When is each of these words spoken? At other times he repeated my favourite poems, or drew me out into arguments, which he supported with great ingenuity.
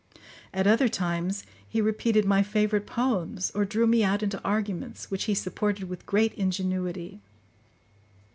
At 0.51 0.65
other 0.65 0.89
times 0.89 1.43
he 1.69 1.79
repeated 1.79 2.25
my 2.25 2.41
favourite 2.41 2.87
poems, 2.87 3.51
or 3.53 3.65
drew 3.65 3.85
me 3.85 4.03
out 4.03 4.23
into 4.23 4.41
arguments, 4.41 5.11
which 5.11 5.25
he 5.25 5.35
supported 5.35 5.87
with 5.89 6.07
great 6.07 6.33
ingenuity. 6.33 7.19